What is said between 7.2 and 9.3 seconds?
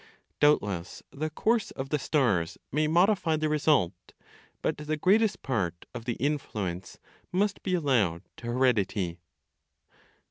must be allowed to heredity.